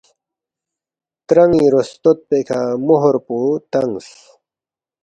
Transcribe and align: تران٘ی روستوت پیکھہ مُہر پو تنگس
تران٘ی 1.27 1.63
روستوت 1.73 2.17
پیکھہ 2.29 2.59
مُہر 2.85 3.15
پو 3.25 3.37
تنگس 3.71 4.07